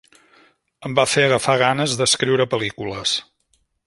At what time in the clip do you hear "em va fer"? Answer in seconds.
0.87-1.25